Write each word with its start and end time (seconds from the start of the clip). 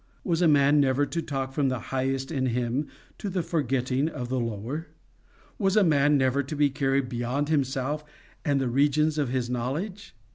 Was 0.23 0.41
a 0.41 0.47
man 0.47 0.79
never 0.79 1.05
to 1.05 1.21
talk 1.21 1.53
from 1.53 1.69
the 1.69 1.77
highest 1.93 2.31
in 2.31 2.47
him 2.47 2.87
to 3.19 3.29
the 3.29 3.43
forgetting 3.43 4.09
of 4.09 4.29
the 4.29 4.39
lower? 4.39 4.87
Was 5.59 5.77
a 5.77 5.83
man 5.83 6.17
never 6.17 6.41
to 6.41 6.55
be 6.55 6.71
carried 6.71 7.07
beyond 7.07 7.49
himself 7.49 8.03
and 8.43 8.59
the 8.59 8.67
regions 8.67 9.19
of 9.19 9.29
his 9.29 9.47
knowledge? 9.47 10.15